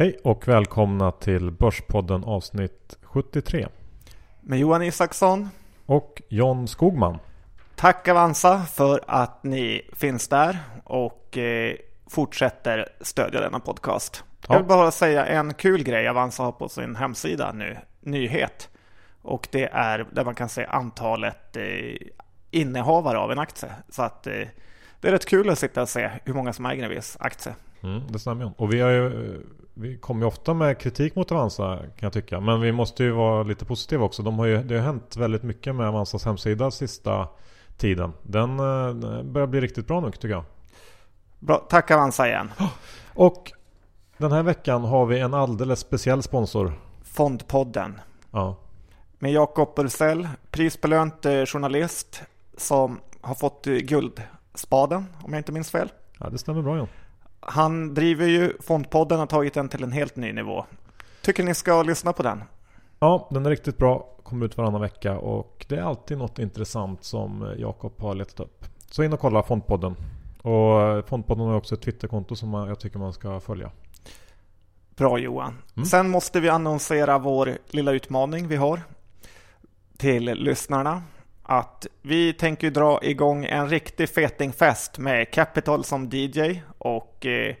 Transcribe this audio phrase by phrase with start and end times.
[0.00, 3.68] Hej och välkomna till Börspodden avsnitt 73.
[4.40, 5.48] Med Johan Isaksson.
[5.86, 7.18] Och John Skogman.
[7.76, 11.76] Tack Avanza för att ni finns där och eh,
[12.06, 14.24] fortsätter stödja denna podcast.
[14.48, 14.54] Ja.
[14.54, 18.68] Jag vill bara säga en kul grej Avanza har på sin hemsida nu, nyhet.
[19.22, 21.96] Och det är där man kan se antalet eh,
[22.50, 23.70] innehavare av en aktie.
[23.88, 24.48] Så att eh,
[25.00, 27.54] det är rätt kul att sitta och se hur många som äger en viss aktie.
[27.82, 28.52] Mm, det stämmer.
[28.56, 29.40] Och vi, har ju,
[29.80, 32.40] vi kommer ju ofta med kritik mot Avanza kan jag tycka.
[32.40, 34.22] Men vi måste ju vara lite positiva också.
[34.22, 37.28] De har ju, det har hänt väldigt mycket med Avanzas hemsida sista
[37.76, 38.12] tiden.
[38.22, 40.44] Den, eh, börjar bli riktigt bra nu tycker jag.
[41.38, 42.50] Bra, tack Avanza igen.
[43.14, 43.52] Och
[44.16, 46.72] den här veckan har vi en alldeles speciell sponsor.
[47.02, 48.00] Fondpodden.
[48.30, 48.56] Ja.
[49.18, 52.22] Med Jakob Bursell, prisbelönt eh, journalist
[52.56, 55.88] som har fått eh, Guldspaden om jag inte minns fel.
[56.18, 56.86] Ja, det stämmer bra ja.
[57.40, 60.66] Han driver ju Fondpodden och har tagit den till en helt ny nivå.
[61.22, 62.44] Tycker ni ska lyssna på den?
[62.98, 64.16] Ja, den är riktigt bra.
[64.22, 68.64] Kommer ut varannan vecka och det är alltid något intressant som Jakob har letat upp.
[68.90, 69.96] Så in och kolla Fondpodden.
[70.42, 73.70] Och Fondpodden har också ett Twitterkonto som jag tycker man ska följa.
[74.96, 75.58] Bra Johan.
[75.76, 75.86] Mm.
[75.86, 78.80] Sen måste vi annonsera vår lilla utmaning vi har
[79.96, 81.02] till lyssnarna
[81.50, 87.54] att vi tänker dra igång en riktig fetingfest med Capital som DJ och eh,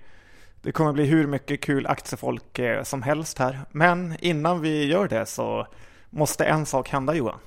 [0.62, 3.60] det kommer bli hur mycket kul aktiefolk eh, som helst här.
[3.70, 5.66] Men innan vi gör det så
[6.10, 7.38] måste en sak hända Johan.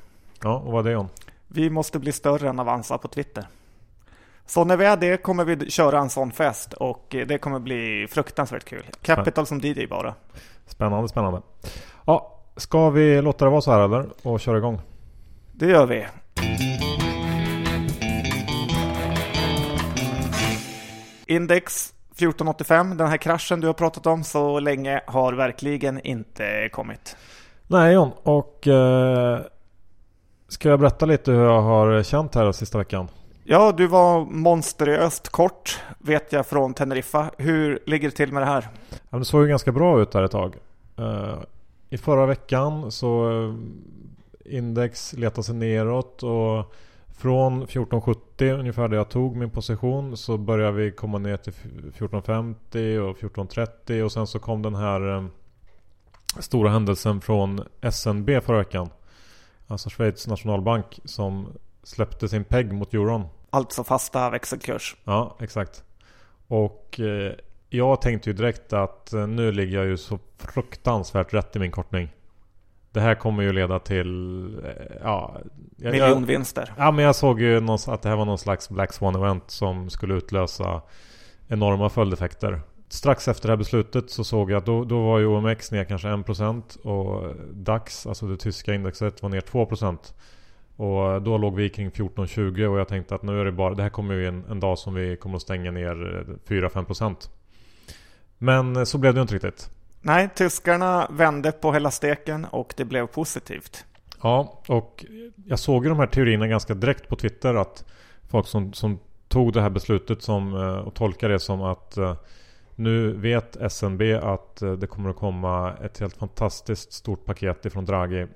[0.44, 1.10] Ja, och vad är det John?
[1.48, 3.48] Vi måste bli större än Avanza på Twitter.
[4.46, 7.60] Så när vi är det kommer vi köra en sån fest och eh, det kommer
[7.60, 8.86] bli fruktansvärt kul.
[9.02, 10.14] Capital som DJ bara.
[10.66, 11.42] Spännande, spännande.
[12.06, 14.06] Ja, ska vi låta det vara så här eller?
[14.24, 14.80] Och köra igång?
[15.52, 16.06] Det gör vi.
[21.28, 27.18] Index 1485, den här kraschen du har pratat om så länge har verkligen inte kommit.
[27.68, 29.40] Nej John, och eh,
[30.48, 33.08] ska jag berätta lite hur jag har känt här sista veckan?
[33.44, 37.32] Ja, du var monstruöst kort vet jag från Teneriffa.
[37.38, 38.68] Hur ligger det till med det här?
[39.10, 40.56] Ja, det såg ju ganska bra ut där ett tag.
[41.00, 41.36] Uh,
[41.90, 43.30] I förra veckan så
[44.46, 46.74] index letade sig neråt och
[47.18, 52.98] från 1470 ungefär där jag tog min position så började vi komma ner till 1450
[52.98, 55.26] och 1430 och sen så kom den här uh,
[56.40, 58.90] stora händelsen från SNB förra veckan.
[59.68, 61.48] Alltså Schweiz nationalbank som
[61.84, 63.26] släppte sin PEG mot euron.
[63.50, 64.96] Alltså fasta växelkurs.
[65.04, 65.84] Ja, exakt.
[66.48, 67.34] Och eh,
[67.70, 71.72] jag tänkte ju direkt att eh, nu ligger jag ju så fruktansvärt rätt i min
[71.72, 72.10] kortning.
[72.94, 74.46] Det här kommer ju leda till...
[74.66, 74.72] Eh,
[75.04, 75.38] ja,
[75.78, 76.74] jag, Miljonvinster.
[76.78, 79.44] Ja, men jag såg ju någon, att det här var någon slags Black Swan event
[79.52, 80.82] som skulle utlösa
[81.48, 82.62] enorma följdeffekter.
[82.90, 85.84] Strax efter det här beslutet så såg jag att då, då var ju OMX ner
[85.84, 89.98] kanske 1% och DAX, alltså det tyska indexet, var ner 2%.
[90.76, 93.84] Och då låg vi kring 14-20 och jag tänkte att nu är det bara, det
[93.84, 97.30] här kommer ju en, en dag som vi kommer att stänga ner 4-5%
[98.38, 99.70] Men så blev det inte riktigt.
[100.06, 103.86] Nej, tyskarna vände på hela steken och det blev positivt.
[104.22, 105.06] Ja, och
[105.46, 107.86] jag såg ju de här teorierna ganska direkt på Twitter att
[108.30, 112.16] folk som, som tog det här beslutet som, eh, och tolkade det som att eh,
[112.76, 117.86] nu vet SNB att eh, det kommer att komma ett helt fantastiskt stort paket ifrån
[117.86, 118.28] Draghi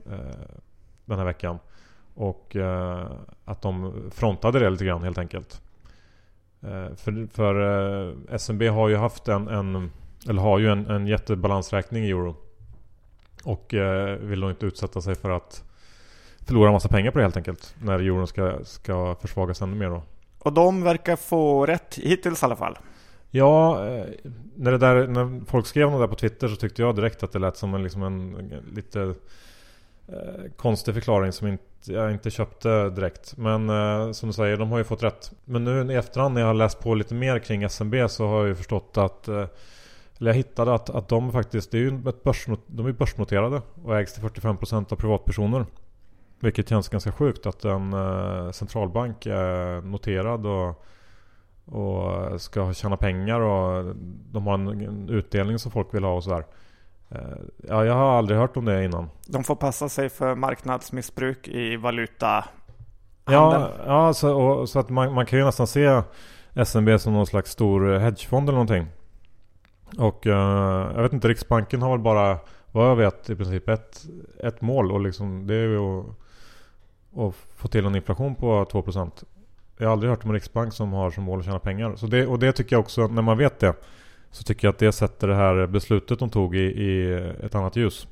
[1.05, 1.59] den här veckan.
[2.13, 2.55] Och
[3.45, 5.61] att de frontade det lite grann helt enkelt.
[6.95, 9.91] För för SNB har ju haft en, en
[10.29, 12.35] eller har ju en, en jättebalansräkning i euro.
[13.43, 15.63] Och eh, vill då inte utsätta sig för att
[16.45, 17.75] förlora massa pengar på det helt enkelt.
[17.81, 20.03] När euron ska, ska försvagas ännu mer då.
[20.39, 22.77] Och de verkar få rätt hittills i alla fall.
[23.31, 24.05] Ja, eh,
[24.55, 27.31] när, det där, när folk skrev något där på Twitter så tyckte jag direkt att
[27.31, 29.01] det lät som en, liksom en lite
[30.07, 33.37] eh, konstig förklaring som inte, jag inte köpte direkt.
[33.37, 35.31] Men eh, som du säger, de har ju fått rätt.
[35.45, 38.39] Men nu i efterhand när jag har läst på lite mer kring SMB så har
[38.39, 39.45] jag ju förstått att eh,
[40.19, 43.61] eller jag hittade att, att de faktiskt, det är ju ett börsnot, de är börsnoterade
[43.83, 45.65] och ägs till 45% av privatpersoner.
[46.39, 50.85] Vilket känns ganska sjukt att en eh, centralbank är noterad och,
[51.65, 53.95] och ska tjäna pengar och
[54.31, 56.45] de har en, utdelning som folk vill ha och sådär.
[57.09, 57.19] Eh,
[57.67, 59.09] ja, jag har aldrig hört om det innan.
[59.27, 62.45] De får passa sig för marknadsmissbruk i valuta.
[63.25, 66.01] Ja, ja så, och, så att man, man, kan ju nästan se
[66.65, 68.87] SNB som någon slags stor hedgefond eller någonting.
[69.97, 70.33] Och uh,
[70.95, 72.37] jag vet inte, Riksbanken har väl bara,
[72.71, 74.05] vad jag vet, i princip ett,
[74.43, 74.91] ett mål.
[74.91, 76.05] Och liksom, det är ju att,
[77.17, 79.23] att få till en inflation på 2%.
[79.77, 81.95] Jag har aldrig hört om en riksbank som har som mål att tjäna pengar.
[81.95, 83.73] Så det, och det tycker jag också, när man vet det,
[84.31, 87.13] Så tycker jag att det sätter det här beslutet de tog i, i
[87.43, 88.07] ett annat ljus.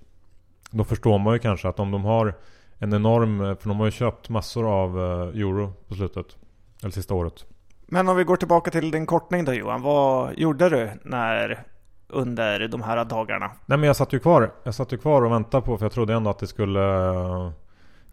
[0.71, 2.33] Då förstår man ju kanske att om de har
[2.77, 6.37] en enorm, för de har ju köpt massor av eh, euro på slutet.
[6.81, 7.45] Eller sista året.
[7.87, 9.81] Men om vi går tillbaka till din kortning då Johan.
[9.81, 11.63] Vad gjorde du när
[12.07, 13.51] under de här dagarna?
[13.65, 14.51] Nej men jag satt ju kvar.
[14.63, 17.51] Jag satt ju kvar och väntade på för jag trodde ändå att det skulle eh,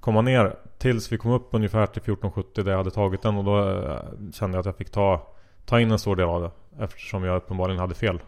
[0.01, 3.45] komma ner tills vi kom upp ungefär till 1470 där jag hade tagit den och
[3.45, 3.99] då eh,
[4.33, 5.27] kände jag att jag fick ta,
[5.65, 6.51] ta in en stor del av det.
[6.85, 8.21] Eftersom jag uppenbarligen hade fel.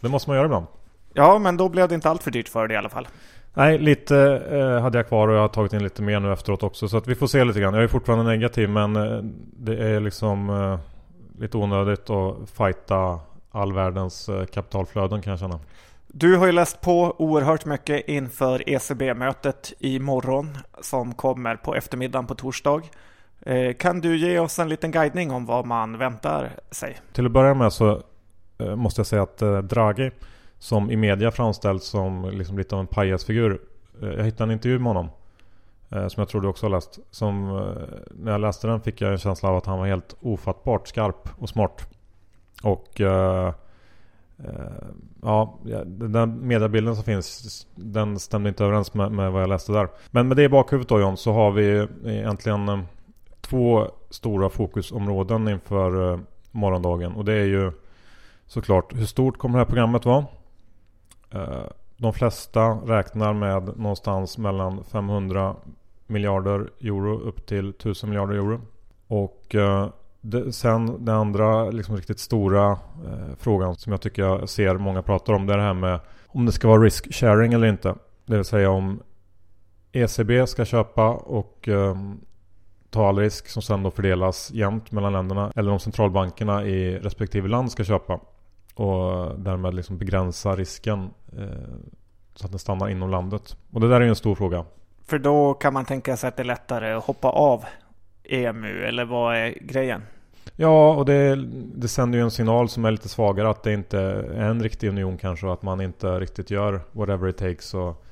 [0.00, 0.66] Det måste man göra ibland.
[1.12, 3.08] Ja, men då blev det inte allt för dyrt för dig i alla fall.
[3.56, 4.18] Nej, lite
[4.50, 6.88] eh, hade jag kvar och jag har tagit in lite mer nu efteråt också.
[6.88, 7.74] Så att vi får se lite grann.
[7.74, 9.20] Jag är fortfarande negativ men eh,
[9.56, 10.78] det är liksom eh,
[11.40, 13.20] lite onödigt att fighta
[13.50, 15.60] all världens eh, kapitalflöden kan jag känna.
[16.06, 22.34] Du har ju läst på oerhört mycket inför ECB-mötet imorgon som kommer på eftermiddagen på
[22.34, 22.82] torsdag.
[23.40, 26.96] Eh, kan du ge oss en liten guidning om vad man väntar sig?
[27.12, 28.02] Till att börja med så
[28.58, 30.10] eh, måste jag säga att Draghi
[30.58, 33.60] som i media framställs som liksom lite av en pajasfigur.
[34.02, 35.10] Eh, jag hittade en intervju med honom
[35.90, 36.98] eh, som jag tror du också har läst.
[37.10, 37.64] Som, eh,
[38.10, 41.28] när jag läste den fick jag en känsla av att han var helt ofattbart skarp
[41.38, 41.88] och smart.
[42.62, 43.00] Och
[44.44, 44.88] Eh,
[45.22, 49.72] ja, den där mediebilden som finns Den stämde inte överens med, med, vad jag läste
[49.72, 52.86] där Men med det i bakhuvudet då John så har vi egentligen
[53.40, 56.20] Två stora fokusområden inför
[56.50, 57.72] morgondagen och det är ju
[58.46, 60.24] Såklart hur stort kommer det här programmet vara?
[61.36, 61.66] Eh,
[61.96, 65.56] de flesta räknar med någonstans mellan 500
[66.06, 68.60] miljarder euro upp till 1000 miljarder euro
[69.06, 69.88] Och eh,
[70.20, 75.02] det, sen den andra liksom riktigt stora eh, frågan som jag tycker jag ser många
[75.02, 77.94] pratar om det är det här med om det ska vara risk sharing eller inte.
[78.26, 79.02] Det vill säga om
[79.92, 81.96] ECB ska köpa och eh,
[82.90, 85.52] ta all risk som sen då fördelas jämnt mellan länderna.
[85.56, 88.20] Eller om centralbankerna i respektive land ska köpa.
[88.76, 91.46] Och därmed liksom begränsa risken eh,
[92.34, 93.56] så att den stannar inom landet.
[93.72, 94.64] Och det där är ju en stor fråga.
[95.06, 97.64] För då kan man tänka sig att det är lättare att hoppa av
[98.24, 100.02] EMU eller vad är grejen?
[100.56, 101.36] Ja, och det,
[101.74, 104.88] det sänder ju en signal som är lite svagare att det inte är en riktig
[104.88, 107.74] union kanske och att man inte riktigt gör whatever it takes.
[107.74, 108.04] Och,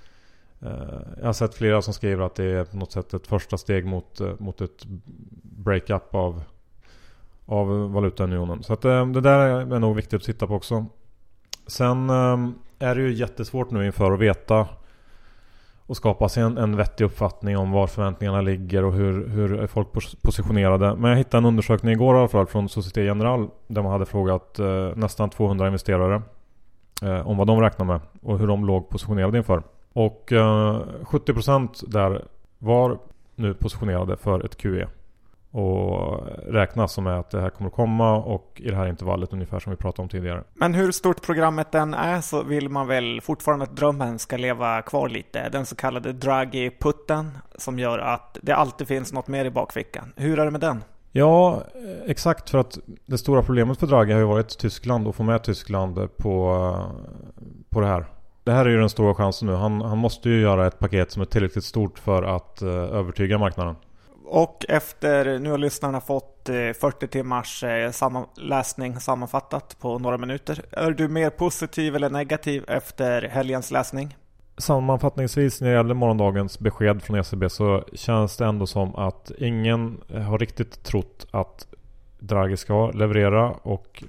[0.60, 3.58] eh, jag har sett flera som skriver att det är på något sätt ett första
[3.58, 4.84] steg mot, eh, mot ett
[5.42, 6.42] breakup av,
[7.46, 8.62] av valutaunionen.
[8.62, 10.86] Så att, ehm, det där är nog viktigt att titta på också.
[11.66, 14.66] Sen ehm, är det ju jättesvårt nu inför att veta
[15.86, 19.66] och skapa sig en, en vettig uppfattning om var förväntningarna ligger och hur, hur är
[19.66, 19.88] folk
[20.22, 20.96] positionerade.
[20.96, 24.06] Men jag hittade en undersökning igår i alla fall från Société General där man hade
[24.06, 26.22] frågat eh, nästan 200 investerare
[27.02, 29.62] eh, om vad de räknar med och hur de låg positionerade inför.
[29.92, 32.24] Och eh, 70% där
[32.58, 32.98] var
[33.34, 34.88] nu positionerade för ett QE
[35.54, 39.32] och räknas som är att det här kommer att komma och i det här intervallet
[39.32, 40.44] ungefär som vi pratade om tidigare.
[40.54, 44.82] Men hur stort programmet än är så vill man väl fortfarande att drömmen ska leva
[44.82, 45.48] kvar lite.
[45.48, 50.12] Den så kallade Draghi-putten som gör att det alltid finns något mer i bakfickan.
[50.16, 50.84] Hur är det med den?
[51.12, 51.62] Ja,
[52.06, 55.42] exakt för att det stora problemet för Draghi har ju varit Tyskland och få med
[55.42, 56.76] Tyskland på,
[57.70, 58.06] på det här.
[58.44, 59.54] Det här är ju den stora chansen nu.
[59.54, 63.38] Han, han måste ju göra ett paket som är tillräckligt stort för att uh, övertyga
[63.38, 63.76] marknaden.
[64.24, 67.92] Och efter, nu har lyssnarna fått eh, 40 timmars eh,
[68.36, 70.64] läsning sammanfattat på några minuter.
[70.70, 74.16] Är du mer positiv eller negativ efter helgens läsning?
[74.58, 80.00] Sammanfattningsvis när det gäller morgondagens besked från ECB så känns det ändå som att ingen
[80.08, 81.66] har riktigt trott att
[82.18, 84.04] Draghi ska leverera och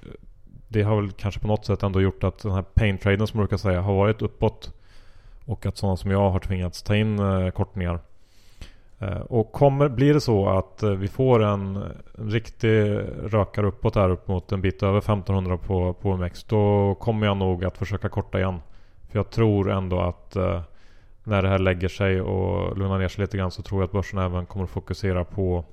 [0.68, 3.46] det har väl kanske på något sätt ändå gjort att den här pain-traden som man
[3.46, 4.72] brukar säga har varit uppåt
[5.44, 8.00] och att sådana som jag har tvingats ta in eh, kortningar.
[8.98, 11.76] Eh, och kommer, blir det så att eh, vi får en,
[12.18, 16.94] en riktig rökare uppåt här upp mot en bit över 1500 på, på OMX Då
[16.94, 18.60] kommer jag nog att försöka korta igen.
[19.10, 20.60] För jag tror ändå att eh,
[21.24, 23.92] när det här lägger sig och lugnar ner sig lite grann så tror jag att
[23.92, 25.64] börsen även kommer att fokusera på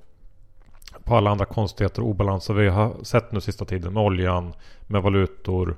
[1.04, 4.54] på alla andra konstigheter och obalanser vi har sett nu sista tiden med oljan,
[4.86, 5.76] med valutor,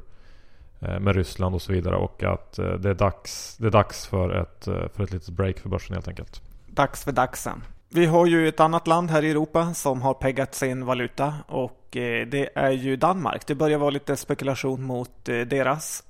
[0.80, 4.34] eh, med Ryssland och så vidare och att det är dags, det är dags för,
[4.34, 6.42] ett, för ett litet break för börsen helt enkelt
[6.76, 7.62] dags för dagsen.
[7.88, 11.96] Vi har ju ett annat land här i Europa som har peggat sin valuta och
[11.96, 13.46] eh, det är ju Danmark.
[13.46, 16.02] Det börjar vara lite spekulation mot eh, deras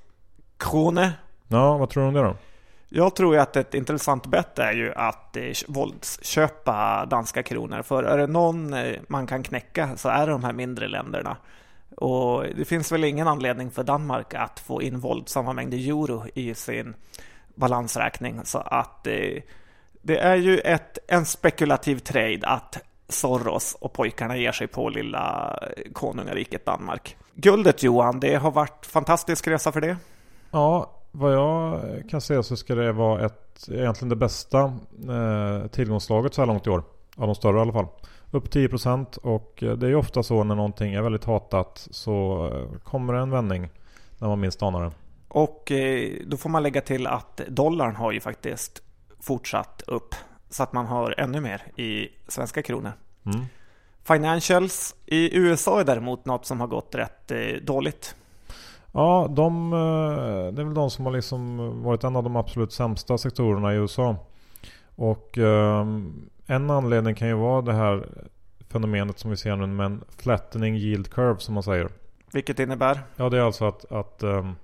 [0.57, 1.13] krone.
[1.49, 2.37] Ja, vad tror du om det då?
[2.89, 7.83] Jag tror ju att ett intressant bett är ju att eh, våldsköpa danska kronor.
[7.83, 8.75] För är det någon
[9.09, 11.37] man kan knäcka så är det de här mindre länderna.
[11.97, 16.55] Och det finns väl ingen anledning för Danmark att få in våldsamma mängder euro i
[16.55, 16.95] sin
[17.55, 18.41] balansräkning.
[18.45, 19.07] Så att
[20.07, 25.59] det är ju ett, en spekulativ trade att Soros och pojkarna ger sig på lilla
[25.93, 27.17] konungariket Danmark.
[27.35, 29.97] Guldet Johan, det har varit fantastisk resa för det.
[30.51, 34.61] Ja, vad jag kan se så ska det vara ett, egentligen det bästa
[35.09, 36.83] eh, tillgångslaget så här långt i år.
[37.17, 37.87] Av de större i alla fall.
[38.31, 42.47] Upp 10% och eh, det är ju ofta så när någonting är väldigt hatat så
[42.53, 43.69] eh, kommer det en vändning
[44.19, 44.91] när man minst anar det.
[45.29, 48.83] Och eh, då får man lägga till att dollarn har ju faktiskt
[49.21, 50.15] fortsatt upp
[50.51, 52.93] så att man har ännu mer i svenska kronor.
[53.27, 53.47] Mm.
[54.05, 57.33] Financials i USA är däremot något som har gått rätt
[57.63, 58.15] dåligt.
[58.93, 59.71] Ja, de,
[60.55, 63.77] det är väl de som har liksom varit en av de absolut sämsta sektorerna i
[63.77, 64.17] USA.
[64.97, 68.07] Och um, en anledning kan ju vara det här
[68.69, 71.89] fenomenet som vi ser nu med en flattening yield curve som man säger.
[72.33, 73.01] Vilket innebär?
[73.17, 74.57] Ja, det är alltså att, att um,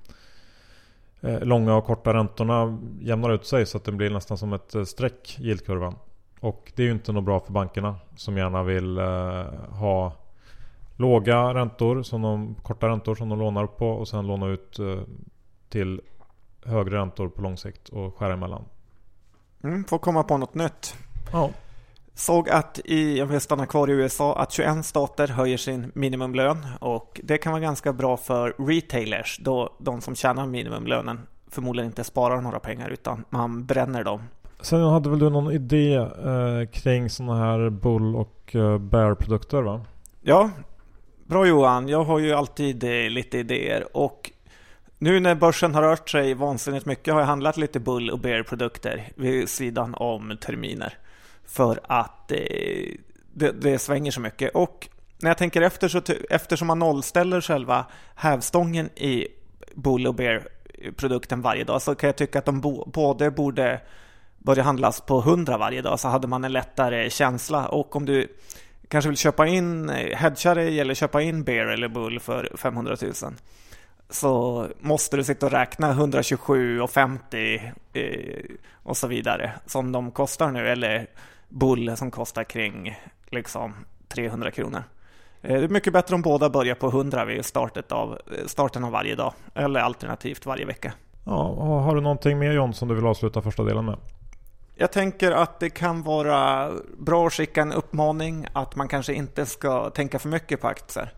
[1.23, 4.85] långa och korta räntorna jämnar ut sig så att det blir nästan som ett eh,
[4.85, 5.95] streck yieldkurvan.
[6.41, 10.13] Och det är ju inte något bra för bankerna som gärna vill uh, ha
[10.97, 14.81] låga räntor, som de, korta räntor som de lånar på och sen låna ut
[15.69, 16.01] till
[16.65, 18.65] högre räntor på lång sikt och skära emellan.
[19.65, 20.97] Mm, får komma på något nytt.
[21.33, 21.51] Ja.
[22.23, 26.67] Såg att i, om vi stannar kvar i USA, att 21 stater höjer sin minimumlön
[26.81, 32.05] och det kan vara ganska bra för retailers då de som tjänar minimumlönen förmodligen inte
[32.05, 34.23] sparar några pengar utan man bränner dem.
[34.61, 39.81] Sen hade väl du någon idé eh, kring sådana här bull och eh, bear-produkter va?
[40.21, 40.51] Ja,
[41.27, 41.89] bra Johan.
[41.89, 44.31] Jag har ju alltid eh, lite idéer och
[44.99, 49.09] nu när börsen har rört sig vansinnigt mycket har jag handlat lite bull och bear-produkter
[49.17, 50.99] vid sidan om terminer.
[51.53, 52.39] För att eh,
[53.33, 54.51] det, det, svänger så mycket.
[54.55, 59.29] Och när jag tänker efter så eftersom man nollställer själva hävstången i
[59.75, 63.81] bull och bear-produkten varje dag så kan jag tycka att de bo, både borde
[64.39, 67.69] börja handlas på 100 varje dag så hade man en lättare känsla.
[67.69, 68.29] Och om du
[68.89, 72.97] kanske vill köpa in, eh, hedga dig eller köpa in bear eller bull för 500
[73.03, 73.13] 000
[74.11, 80.69] så måste du sitta och räkna 127,50 eh, och så vidare som de kostar nu
[80.69, 81.07] eller
[81.53, 82.99] bull som kostar kring
[83.31, 83.75] liksom
[84.09, 84.85] 300 kronor.
[85.43, 88.85] Eh, det är mycket bättre om båda börjar på 100 vid startet av, eh, starten
[88.85, 90.93] av varje dag eller alternativt varje vecka.
[91.25, 93.99] Ja, har du någonting mer John som du vill avsluta första delen med?
[94.77, 99.47] Jag tänker att det kan vara bra att skicka en uppmaning att man kanske inte
[99.47, 101.13] ska tänka för mycket på aktier.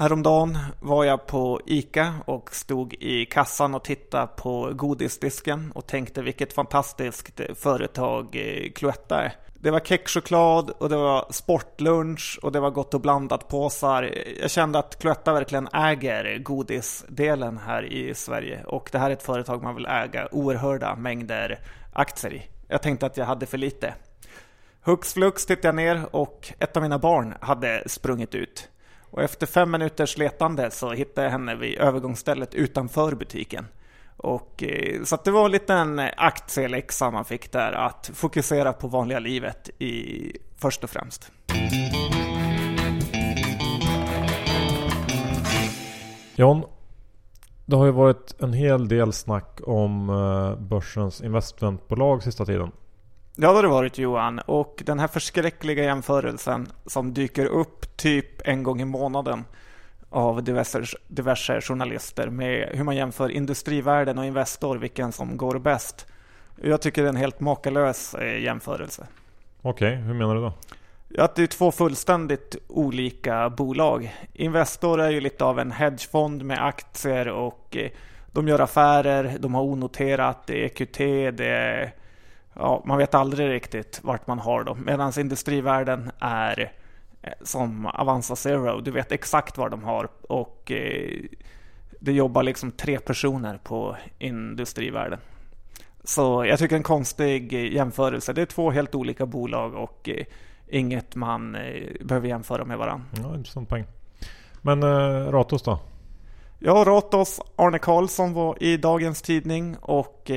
[0.00, 6.22] Häromdagen var jag på ICA och stod i kassan och tittade på godisdisken och tänkte
[6.22, 9.32] vilket fantastiskt företag eh, Cloetta är.
[9.54, 14.14] Det var kexchoklad och det var sportlunch och det var gott och blandat påsar.
[14.40, 19.22] Jag kände att Cloetta verkligen äger godisdelen här i Sverige och det här är ett
[19.22, 21.58] företag man vill äga oerhörda mängder
[21.92, 22.42] aktier i.
[22.68, 23.94] Jag tänkte att jag hade för lite.
[24.82, 28.68] Hux flux tittade jag ner och ett av mina barn hade sprungit ut.
[29.10, 33.66] Och efter fem minuters letande så hittade jag henne vid övergångsstället utanför butiken.
[34.16, 38.88] Och, eh, så så det var en liten aktieläxa man fick där, att fokusera på
[38.88, 41.32] vanliga livet i, först och främst.
[46.34, 46.64] John,
[47.66, 52.72] det har ju varit en hel del snack om eh, börsens investmentbolag sista tiden.
[53.40, 54.38] Ja, det har det varit Johan.
[54.38, 59.44] Och den här förskräckliga jämförelsen som dyker upp typ en gång i månaden
[60.10, 66.06] av diverse, diverse journalister med hur man jämför industrivärden och Investor, vilken som går bäst.
[66.62, 69.06] Jag tycker det är en helt makalös eh, jämförelse.
[69.62, 70.52] Okej, okay, hur menar du då?
[71.22, 74.16] Att det är två fullständigt olika bolag.
[74.32, 77.90] Investor är ju lite av en hedgefond med aktier och eh,
[78.32, 80.98] de gör affärer, de har onoterat, det är EQT,
[81.38, 81.92] det är
[82.58, 84.82] ja, man vet aldrig riktigt vart man har dem.
[84.84, 86.72] Medan industrivärden är
[87.22, 88.80] eh, som Avanza Zero.
[88.80, 91.20] Du vet exakt var de har och eh,
[92.00, 95.18] det jobbar liksom tre personer på industrivärden.
[96.04, 98.32] Så jag tycker en konstig jämförelse.
[98.32, 100.24] Det är två helt olika bolag och eh,
[100.68, 101.56] inget man
[102.00, 103.06] behöver jämföra med varandra.
[103.22, 103.84] Ja, intressant poäng.
[104.62, 105.80] Men eh, Ratos då?
[106.58, 110.30] Ja, Ratos Arne Karlsson var i dagens tidning och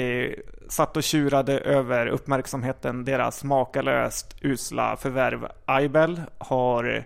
[0.72, 7.06] satt och tjurade över uppmärksamheten deras makalöst usla förvärv Aibel har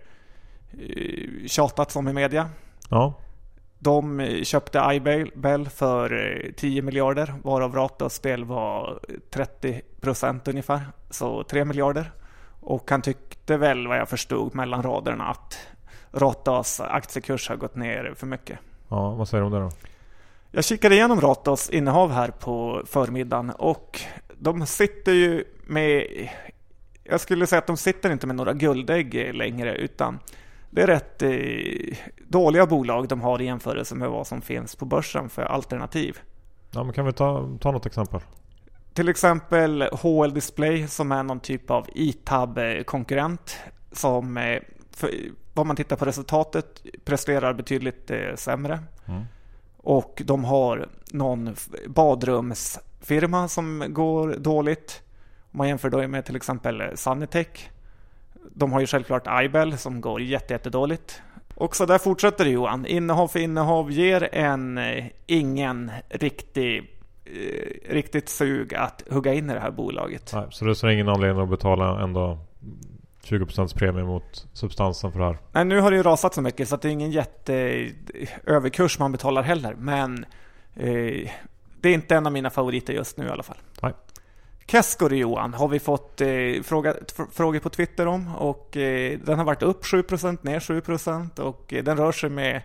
[0.72, 2.50] eh, tjatats om i media.
[2.89, 3.13] Ja.
[3.79, 11.43] De köpte Aibel för 10 eh, miljarder varav Ratos del var 30 procent ungefär, så
[11.43, 12.12] 3 miljarder.
[12.62, 15.57] Och han tyckte väl vad jag förstod mellan raderna att
[16.12, 18.60] Ratos aktiekurs har gått ner för mycket.
[18.89, 19.72] Ja, vad säger du om det då?
[20.55, 24.01] Jag kikade igenom Ratos innehav här på förmiddagen och
[24.38, 26.07] de sitter ju med
[27.03, 30.19] jag skulle säga att de sitter inte med några guldägg längre utan
[30.69, 31.97] det är rätt eh,
[32.27, 36.19] dåliga bolag de har i jämförelse med vad som finns på börsen för alternativ.
[36.71, 38.21] Ja, men kan vi ta, ta något exempel?
[38.93, 43.57] Till exempel HL Display som är någon typ av ITAB-konkurrent
[43.91, 44.59] som eh,
[44.91, 45.12] för,
[45.53, 48.79] vad man tittar på resultatet presterar betydligt eh, sämre.
[49.05, 49.24] Mm.
[49.86, 51.56] Och de har någon
[51.88, 55.01] badrumsfirma som går dåligt.
[55.51, 57.70] Om man jämför då med till exempel Sanitech.
[58.54, 61.22] De har ju självklart Ibel som går jättedåligt.
[61.56, 62.86] Och så där fortsätter det Johan.
[62.86, 66.77] Innehav för innehav ger en eh, ingen riktig
[67.25, 70.32] eh, riktigt sug att hugga in i det här bolaget.
[70.34, 72.38] Nej, så det är ingen anledning att betala ändå
[73.25, 75.38] 20% premie mot substansen för det här?
[75.51, 79.44] Nej, nu har det ju rasat så mycket så det är ingen jätteöverkurs man betalar
[79.44, 79.75] heller.
[79.77, 80.25] Men
[80.75, 81.32] eh,
[81.82, 83.58] det är inte en av mina favoriter just nu i alla fall.
[83.82, 83.94] Nej.
[84.67, 86.27] Keskor Johan har vi fått eh,
[86.63, 86.94] fråga,
[87.32, 91.84] frågor på Twitter om och eh, den har varit upp 7% ner 7% och eh,
[91.84, 92.62] den rör sig med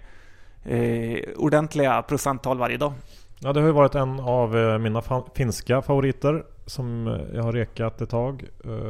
[0.64, 2.92] eh, ordentliga procenttal varje dag.
[3.38, 5.02] Ja, det har ju varit en av eh, mina
[5.34, 8.44] finska favoriter som jag har rekat ett tag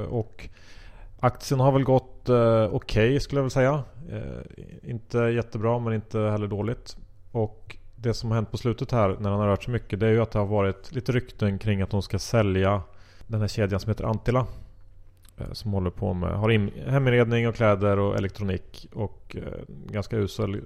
[0.09, 0.49] och
[1.21, 3.85] Aktien har väl gått eh, okej okay, skulle jag vilja säga.
[4.11, 6.97] Eh, inte jättebra men inte heller dåligt.
[7.33, 10.07] Och det som har hänt på slutet här när den har rört sig mycket det
[10.07, 12.83] är ju att det har varit lite rykten kring att de ska sälja
[13.27, 14.47] den här kedjan som heter Antila.
[15.39, 20.17] Eh, som håller på med, har in, heminredning och kläder och elektronik och eh, ganska
[20.17, 20.61] usel eh,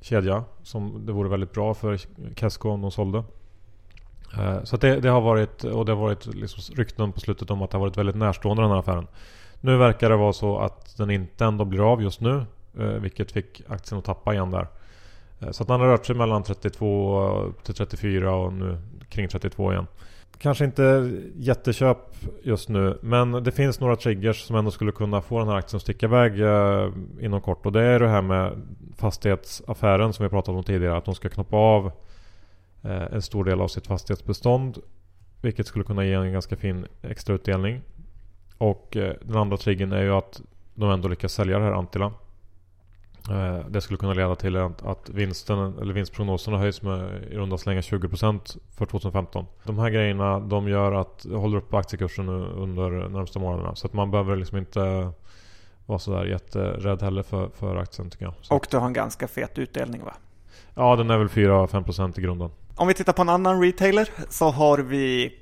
[0.00, 0.44] kedja.
[0.62, 1.98] Som det vore väldigt bra för
[2.36, 3.24] Kesko om de sålde.
[4.38, 7.62] Eh, så det, det, har varit, och det har varit liksom rykten på slutet om
[7.62, 9.06] att det har varit väldigt närstående den här affären.
[9.60, 12.44] Nu verkar det vara så att den inte ändå blir av just nu.
[12.78, 14.66] Eh, vilket fick aktien att tappa igen där.
[15.40, 19.72] Eh, så att den har rört sig mellan 32 till 34 och nu kring 32
[19.72, 19.86] igen.
[20.38, 21.98] Kanske inte jätteköp
[22.42, 25.76] just nu men det finns några triggers som ändå skulle kunna få den här aktien
[25.76, 27.66] att sticka iväg eh, inom kort.
[27.66, 28.52] Och det är det här med
[28.96, 30.96] fastighetsaffären som vi pratat om tidigare.
[30.96, 31.86] Att de ska knoppa av
[32.82, 34.78] eh, en stor del av sitt fastighetsbestånd.
[35.42, 37.80] Vilket skulle kunna ge en ganska fin extra utdelning.
[38.58, 40.40] Och eh, den andra triggern är ju att
[40.74, 42.12] de ändå lyckas sälja det här Antila.
[43.30, 47.80] Eh, det skulle kunna leda till att vinsten, eller vinstprognoserna höjs med i runda slänga
[47.80, 49.46] 20% för 2015.
[49.64, 53.74] De här grejerna de gör att håller upp aktiekursen under de närmsta månaderna.
[53.74, 55.12] Så att man behöver liksom inte
[55.86, 58.34] vara sådär jätterädd heller för, för aktien tycker jag.
[58.40, 58.54] Så.
[58.54, 60.14] Och du har en ganska fet utdelning va?
[60.74, 62.50] Ja den är väl 4-5% i grunden.
[62.76, 65.34] Om vi tittar på en annan retailer så har vi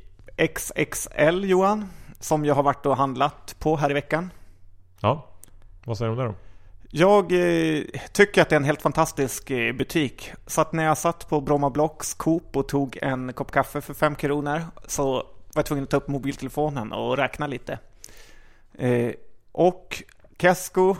[0.55, 1.88] XXL Johan
[2.20, 4.31] som jag har varit och handlat på här i veckan.
[5.00, 5.26] Ja,
[5.85, 6.35] vad säger du om det då?
[6.90, 10.33] Jag eh, tycker att det är en helt fantastisk eh, butik.
[10.46, 13.94] Så att när jag satt på Bromma Blocks Coop och tog en kopp kaffe för
[13.94, 15.24] fem kronor så var
[15.55, 17.79] jag tvungen att ta upp mobiltelefonen och räkna lite.
[18.79, 19.11] Eh,
[19.52, 20.02] och
[20.38, 20.96] Kesko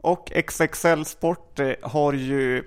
[0.00, 2.64] och XXL Sport har ju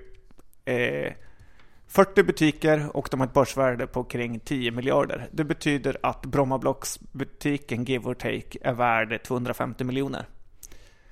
[1.87, 5.27] 40 butiker och de har ett börsvärde på kring 10 miljarder.
[5.31, 10.25] Det betyder att Brommablocks-butiken, give or take, är värd 250 miljoner.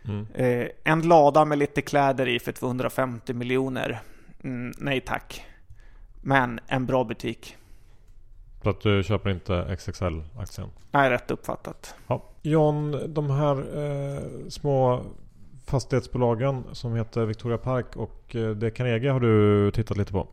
[0.08, 0.28] Mm.
[0.34, 4.00] Eh, en lada med lite kläder i för 250 miljoner.
[4.44, 5.46] Mm, nej tack.
[6.22, 7.58] Men en bra butik.
[8.64, 10.70] Så att du köper inte XXL-aktien?
[10.92, 11.96] Nej, rätt uppfattat.
[12.08, 12.24] Ja.
[12.42, 15.04] John, de här eh, små
[15.66, 20.28] fastighetsbolagen som heter Victoria Park och eh, det Carnegie har du tittat lite på?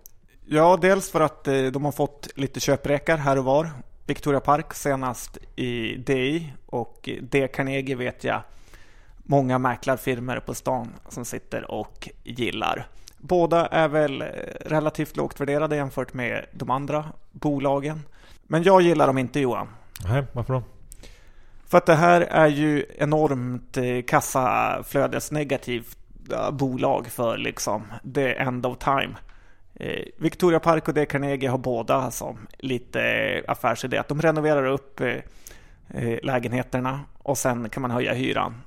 [0.45, 3.71] Ja, dels för att eh, de har fått lite köprekar här och var.
[4.07, 8.43] Victoria Park senast i DI och D Carnegie vet jag
[9.17, 12.87] många mäklarfirmor på stan som sitter och gillar.
[13.19, 14.27] Båda är väl eh,
[14.67, 18.01] relativt lågt värderade jämfört med de andra bolagen.
[18.43, 19.69] Men jag gillar dem inte Johan.
[20.09, 20.63] Nej, varför då?
[21.67, 25.99] För att det här är ju enormt eh, kassaflödesnegativt
[26.53, 27.83] bolag för liksom
[28.15, 29.15] the end of time.
[29.83, 31.07] Eh, Victoria Park och D.
[31.07, 33.03] Carnegie har båda som lite
[33.49, 35.17] affärsidé att de renoverar upp eh,
[35.89, 38.63] eh, lägenheterna och sen kan man höja hyran.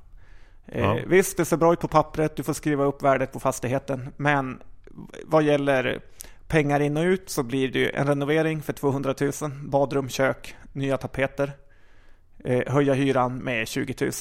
[0.65, 0.97] Ja.
[1.07, 4.59] Visst, det ser bra ut på pappret, du får skriva upp värdet på fastigheten, men
[5.23, 5.99] vad gäller
[6.47, 9.31] pengar in och ut så blir det en renovering för 200 000,
[9.63, 11.51] badrum, kök, nya tapeter,
[12.67, 14.11] höja hyran med 20 000.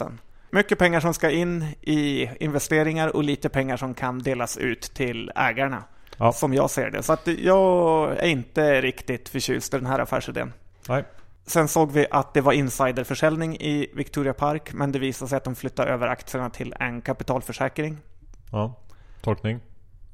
[0.50, 5.32] Mycket pengar som ska in i investeringar och lite pengar som kan delas ut till
[5.34, 5.84] ägarna.
[6.18, 6.32] Ja.
[6.32, 7.02] Som jag ser det.
[7.02, 10.52] Så att jag är inte riktigt förtjust i den här affärsidén.
[10.88, 11.04] Nej.
[11.46, 15.44] Sen såg vi att det var insiderförsäljning i Victoria Park, men det visade sig att
[15.44, 17.98] de flyttade över aktierna till en kapitalförsäkring.
[18.52, 18.74] Ja,
[19.20, 19.60] tolkning?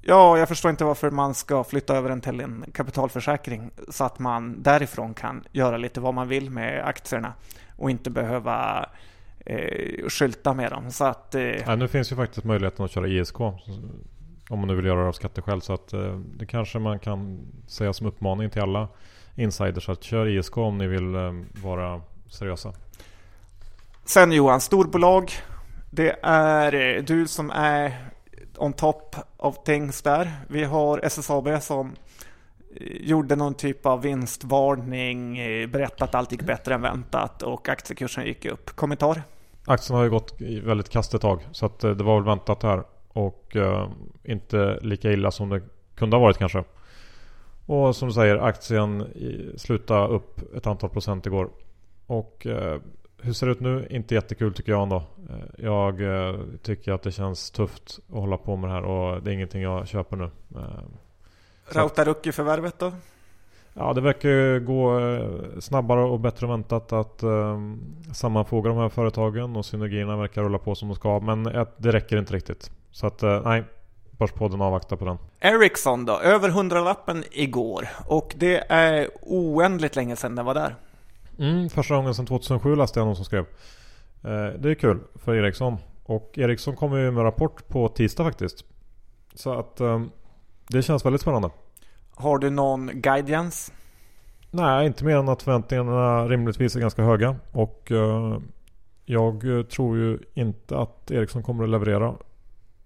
[0.02, 4.18] Ja, jag förstår inte varför man ska flytta över den till en kapitalförsäkring så att
[4.18, 7.32] man därifrån kan göra lite vad man vill med aktierna
[7.76, 8.88] och inte behöva
[9.46, 10.90] eh, skylta med dem.
[10.90, 13.36] Så att, eh, ja, nu finns ju faktiskt möjligheten att köra ISK.
[14.50, 15.62] Om man nu vill göra det av skatteskäl.
[15.62, 18.88] Så att eh, det kanske man kan säga som uppmaning till alla
[19.34, 21.32] insiders att kör ISK om ni vill eh,
[21.62, 22.72] vara seriösa.
[24.04, 25.32] Sen Johan, storbolag.
[25.90, 28.10] Det är eh, du som är
[28.56, 30.32] on top of things där.
[30.48, 31.96] Vi har SSAB som
[33.00, 35.34] gjorde någon typ av vinstvarning,
[35.70, 38.76] berättat att allt gick bättre än väntat och aktiekursen gick upp.
[38.76, 39.22] Kommentar?
[39.66, 42.84] Aktien har ju gått väldigt kast ett tag så att det var väl väntat här
[43.12, 43.88] och uh,
[44.24, 45.62] inte lika illa som det
[45.94, 46.64] kunde ha varit kanske.
[47.66, 49.06] Och som du säger, aktien
[49.56, 51.50] slutade upp ett antal procent igår.
[52.06, 52.76] Och uh,
[53.22, 53.86] hur ser det ut nu?
[53.90, 55.02] Inte jättekul tycker jag ändå.
[55.28, 59.22] Eh, jag eh, tycker att det känns tufft att hålla på med det här och
[59.22, 60.30] det är ingenting jag köper nu.
[60.54, 60.60] Eh,
[61.72, 62.92] Rautarucki-förvärvet då?
[63.74, 65.00] Ja, det verkar gå
[65.60, 67.22] snabbare och bättre än väntat att
[68.12, 71.20] sammanfoga de här företagen och synergierna verkar rulla på som de ska.
[71.20, 71.42] Men
[71.76, 72.70] det räcker inte riktigt.
[72.90, 73.64] Så att uh, nej,
[74.10, 75.18] Börspodden avvaktar på den.
[75.40, 80.74] Ericsson då, över 100-lappen igår och det är oändligt länge sedan den var där.
[81.38, 83.44] Mm, första gången sedan 2007 läste jag någon som skrev.
[84.24, 85.76] Eh, det är kul för Ericsson.
[86.04, 88.64] Och Ericsson kommer ju med rapport på tisdag faktiskt.
[89.34, 90.02] Så att eh,
[90.68, 91.50] det känns väldigt spännande.
[92.14, 93.72] Har du någon guidance?
[94.50, 97.36] Nej, inte mer än att förväntningarna rimligtvis är ganska höga.
[97.52, 98.38] Och eh,
[99.04, 102.14] jag tror ju inte att Ericsson kommer att leverera.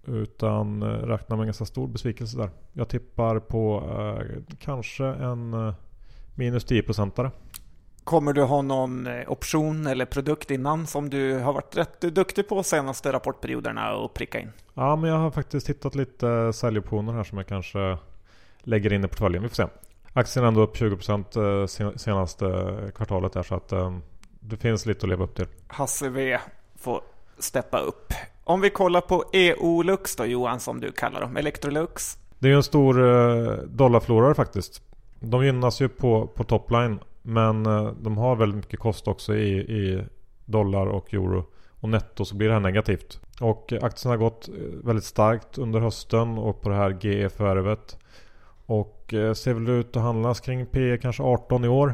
[0.07, 2.49] Utan eh, räknar med en ganska stor besvikelse där.
[2.73, 5.73] Jag tippar på eh, kanske en eh,
[6.35, 7.31] minus 10-procentare.
[8.03, 12.47] Kommer du ha någon eh, option eller produkt innan som du har varit rätt duktig
[12.47, 14.51] på senaste rapportperioderna och pricka in?
[14.73, 17.97] Ja, men jag har faktiskt hittat lite säljoptioner här som jag kanske
[18.59, 19.43] lägger in i portföljen.
[19.43, 19.67] Vi får se.
[20.13, 22.45] Aktien är ändå upp 20% eh, senaste
[22.95, 23.73] kvartalet där så att
[24.39, 25.47] det finns lite att leva upp till.
[25.67, 26.39] Hasse V
[26.75, 27.01] får
[27.39, 28.13] steppa upp.
[28.47, 32.17] Om vi kollar på EOLux då Johan som du kallar dem, Electrolux.
[32.39, 34.81] Det är ju en stor eh, dollarförlorare faktiskt.
[35.19, 39.57] De gynnas ju på, på topline men eh, de har väldigt mycket kost också i,
[39.57, 40.03] i
[40.45, 41.45] dollar och euro.
[41.79, 43.19] Och netto så blir det här negativt.
[43.41, 44.49] Och eh, aktien har gått
[44.83, 47.97] väldigt starkt under hösten och på det här GE-förvärvet.
[48.65, 51.93] Och ser väl ut att handlas kring P kanske 18 i år.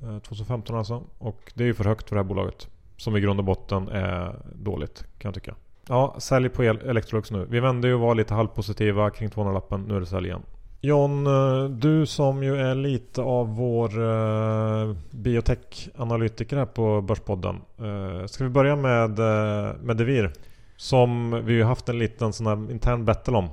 [0.00, 1.02] 2015 alltså.
[1.18, 2.68] Och det är ju för högt för det här bolaget.
[2.96, 5.54] Som i grund och botten är dåligt kan jag tycka.
[5.88, 7.46] Ja, sälj på Electrolux nu.
[7.50, 9.84] Vi vände ju och var lite halvpositiva kring 200-lappen.
[9.88, 10.42] Nu är det sälj igen.
[10.80, 17.60] John, eh, du som ju är lite av vår uh, biotech-analytiker här på Börspodden.
[17.80, 20.32] Uh, ska vi börja med uh, Medivir?
[20.76, 23.48] Som vi ju haft en liten sån här intern battle om.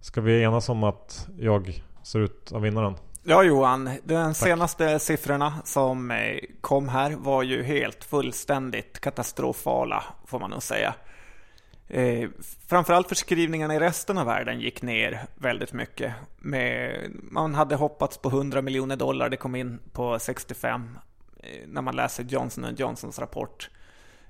[0.00, 2.94] Ska vi enas om att jag ser ut att vinna den?
[3.22, 6.12] Ja Johan, de senaste siffrorna som
[6.60, 10.94] kom här var ju helt fullständigt katastrofala får man nog säga.
[11.92, 12.28] Eh,
[12.66, 16.14] framförallt förskrivningarna i resten av världen gick ner väldigt mycket.
[16.38, 20.98] Med, man hade hoppats på 100 miljoner dollar, det kom in på 65
[21.42, 23.70] eh, när man läser Johnson Johnsons rapport.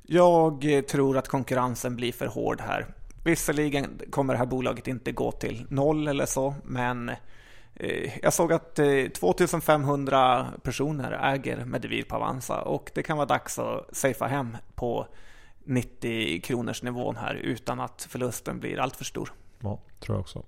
[0.03, 2.87] Jag eh, tror att konkurrensen blir för hård här.
[3.25, 7.09] Visserligen kommer det här bolaget inte gå till noll eller så, men
[7.75, 13.27] eh, jag såg att eh, 2500 personer äger Medivir på Avanza och det kan vara
[13.27, 15.07] dags att safea hem på
[15.64, 19.33] 90 kronors nivån här utan att förlusten blir alltför stor.
[19.62, 20.42] Ja, tror jag också.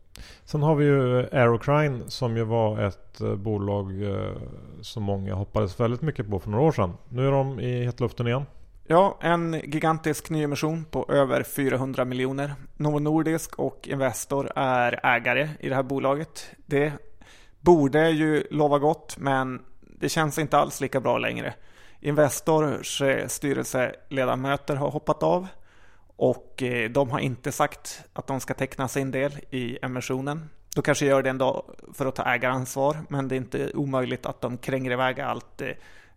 [0.45, 4.33] Sen har vi ju Aerocrine som ju var ett eh, bolag eh,
[4.81, 6.93] som många hoppades väldigt mycket på för några år sedan.
[7.09, 8.47] Nu är de i hetluften igen.
[8.87, 12.55] Ja, en gigantisk nyemission på över 400 miljoner.
[12.77, 16.47] Novo Nordisk och Investor är ägare i det här bolaget.
[16.67, 16.93] Det
[17.61, 21.55] borde ju lova gott, men det känns inte alls lika bra längre.
[22.05, 25.49] Investors eh, styrelseledamöter har hoppat av
[26.17, 30.51] och eh, de har inte sagt att de ska teckna sin del i emissionen.
[30.75, 34.41] De kanske gör det ändå för att ta ägaransvar, men det är inte omöjligt att
[34.41, 35.69] de kränger iväg allt eh,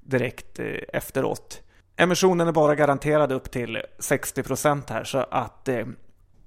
[0.01, 0.59] direkt
[0.93, 1.61] efteråt.
[1.95, 5.69] Emissionen är bara garanterad upp till 60 procent här, så att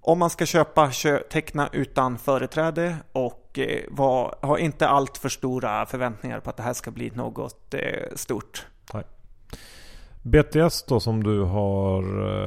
[0.01, 0.91] om man ska köpa,
[1.31, 6.73] teckna utan företräde och var, ha inte allt för stora förväntningar på att det här
[6.73, 7.75] ska bli något
[8.15, 8.67] stort.
[8.95, 9.05] Nej.
[10.23, 12.03] BTS då som du har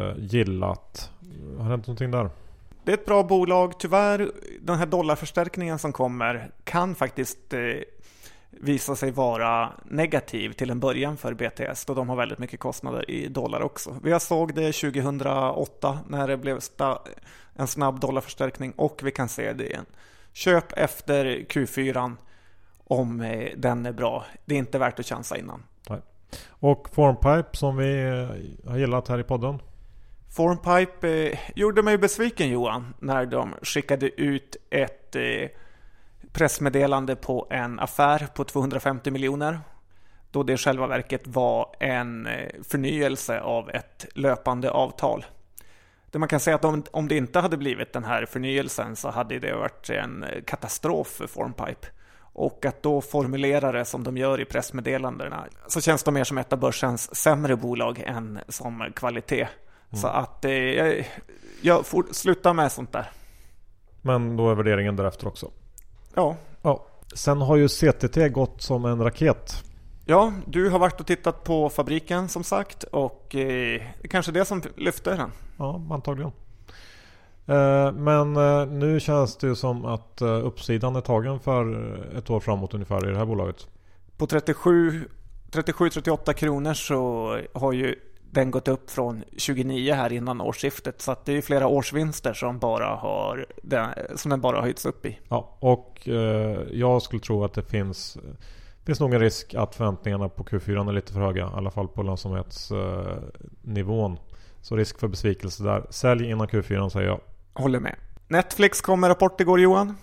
[0.10, 1.12] eh, gillat.
[1.58, 2.30] Har det hänt någonting där?
[2.84, 3.80] Det är ett bra bolag.
[3.80, 4.32] Tyvärr,
[4.62, 7.60] den här dollarförstärkningen som kommer kan faktiskt eh,
[8.50, 13.12] visa sig vara negativ till en början för BTS då de har väldigt mycket kostnader
[13.12, 13.96] i dollar också.
[14.04, 16.60] Vi såg det 2008 när det blev
[17.54, 19.86] en snabb dollarförstärkning och vi kan se det igen.
[20.34, 22.16] Köp efter Q4
[22.84, 24.26] om eh, den är bra.
[24.46, 25.64] Det är inte värt att chansa innan.
[26.48, 29.62] Och Formpipe som vi eh, har gillat här i podden.
[30.36, 35.50] Formpipe eh, gjorde mig besviken Johan när de skickade ut ett eh,
[36.34, 39.60] pressmeddelande på en affär på 250 miljoner.
[40.32, 45.26] Då det i själva verket var en eh, förnyelse av ett löpande avtal.
[46.12, 49.10] Det man kan säga att om, om det inte hade blivit den här förnyelsen så
[49.10, 51.88] hade det varit en eh, katastrof för Formpipe.
[52.34, 56.38] Och att då formulera det som de gör i pressmeddelandena så känns de mer som
[56.38, 59.48] ett av börsens sämre bolag än som kvalitet.
[59.90, 60.02] Mm.
[60.02, 61.08] Så att eh, jag,
[61.62, 63.12] jag får sluta med sånt där.
[64.02, 65.52] Men då är värderingen därefter också?
[66.14, 66.36] Ja.
[66.62, 66.86] ja.
[67.16, 69.64] Sen har ju CTT gått som en raket.
[70.06, 74.62] Ja, du har varit och tittat på fabriken som sagt och eh, kanske det som
[74.76, 75.32] lyfter den.
[75.58, 76.32] Ja, antagligen.
[77.52, 82.30] Eh, men eh, nu känns det ju som att eh, uppsidan är tagen för ett
[82.30, 83.68] år framåt ungefär i det här bolaget.
[84.18, 87.96] På 37-38 kronor så har ju
[88.32, 91.02] den gått upp från 29 här innan årsskiftet.
[91.02, 93.46] Så det är flera årsvinster som, bara har,
[94.16, 95.20] som den bara har höjts upp i.
[95.30, 96.08] Ja, och
[96.72, 98.18] jag skulle tro att det finns
[98.86, 101.46] finns nog en risk att förväntningarna på Q4 är lite för höga.
[101.46, 104.18] I alla fall på lönsamhetsnivån.
[104.62, 105.86] Så risk för besvikelse där.
[105.90, 107.20] Sälj innan Q4 säger jag.
[107.54, 107.96] Håller med.
[108.28, 109.98] Netflix kom med rapport igår Johan.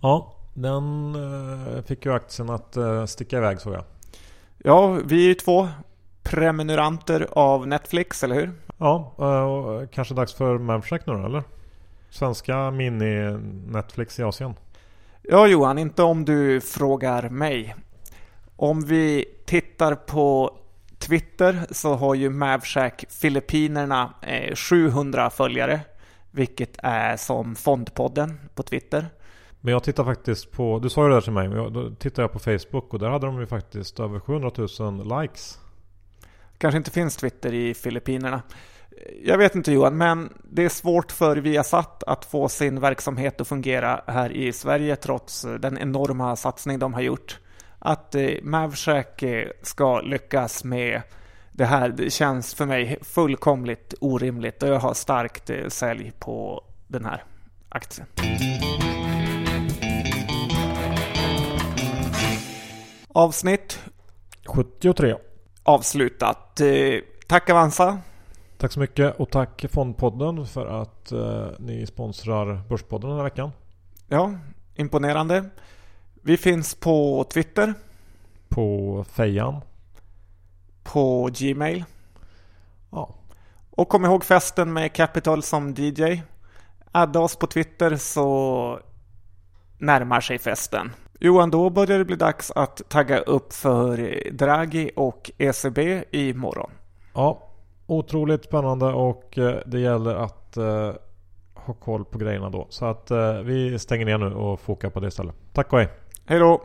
[0.00, 3.84] Ja, den eh, fick ju aktien att eh, sticka iväg såg jag.
[4.58, 5.68] Ja, vi är ju två
[6.22, 8.52] prenumeranter av Netflix, eller hur?
[8.78, 11.42] Ja, eh, och kanske dags för Mavcheck nu då, eller?
[12.10, 14.54] Svenska mini-Netflix i Asien.
[15.22, 17.74] Ja Johan, inte om du frågar mig.
[18.56, 20.56] Om vi tittar på
[20.98, 24.14] Twitter så har ju Mavshack Filippinerna
[24.54, 25.80] 700 följare.
[26.32, 29.06] Vilket är som Fondpodden på Twitter.
[29.60, 32.22] Men jag tittar faktiskt på, du sa ju det där till mig, men då tittar
[32.22, 35.58] jag på Facebook och där hade de ju faktiskt över 700 000 likes.
[36.58, 38.42] Kanske inte finns Twitter i Filippinerna.
[39.22, 43.48] Jag vet inte Johan, men det är svårt för Viasat att få sin verksamhet att
[43.48, 47.38] fungera här i Sverige trots den enorma satsning de har gjort.
[47.78, 51.02] Att eh, Mavshack eh, ska lyckas med
[51.52, 56.64] det här det känns för mig fullkomligt orimligt och jag har starkt eh, sälj på
[56.86, 57.24] den här
[57.68, 58.06] aktien.
[63.08, 63.80] Avsnitt
[64.46, 65.14] 73
[65.62, 66.60] avslutat.
[67.26, 67.98] Tack Avanza
[68.62, 73.50] Tack så mycket och tack Fondpodden för att eh, ni sponsrar Börspodden den här veckan.
[74.08, 74.34] Ja,
[74.74, 75.44] imponerande.
[76.22, 77.74] Vi finns på Twitter.
[78.48, 79.60] På Fejan.
[80.82, 81.84] På Gmail.
[82.90, 83.14] Ja.
[83.70, 86.22] Och kom ihåg festen med Capital som DJ.
[86.92, 88.78] Adda oss på Twitter så
[89.78, 90.92] närmar sig festen.
[91.20, 96.70] Johan, då börjar det bli dags att tagga upp för Draghi och ECB imorgon.
[97.14, 97.48] Ja,
[97.86, 100.92] otroligt spännande och eh, det gäller att uh,
[101.54, 102.66] ha koll på grejerna då.
[102.70, 105.34] Så att uh, vi stänger ner nu och fokar på det istället.
[105.52, 105.88] Tack och hej!
[106.26, 106.62] Hej då!